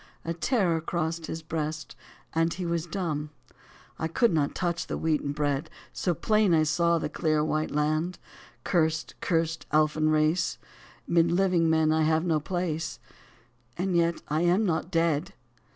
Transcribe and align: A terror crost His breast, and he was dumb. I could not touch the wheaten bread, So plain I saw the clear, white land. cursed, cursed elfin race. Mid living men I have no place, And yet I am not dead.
A 0.25 0.33
terror 0.33 0.81
crost 0.81 1.27
His 1.27 1.43
breast, 1.43 1.95
and 2.33 2.51
he 2.51 2.65
was 2.65 2.87
dumb. 2.87 3.29
I 3.99 4.07
could 4.07 4.33
not 4.33 4.55
touch 4.55 4.87
the 4.87 4.97
wheaten 4.97 5.31
bread, 5.31 5.69
So 5.93 6.15
plain 6.15 6.55
I 6.55 6.63
saw 6.63 6.97
the 6.97 7.07
clear, 7.07 7.43
white 7.43 7.69
land. 7.69 8.17
cursed, 8.63 9.13
cursed 9.21 9.67
elfin 9.71 10.09
race. 10.09 10.57
Mid 11.05 11.31
living 11.31 11.69
men 11.69 11.91
I 11.91 12.01
have 12.01 12.25
no 12.25 12.39
place, 12.39 12.97
And 13.77 13.95
yet 13.95 14.23
I 14.27 14.41
am 14.41 14.65
not 14.65 14.89
dead. 14.89 15.35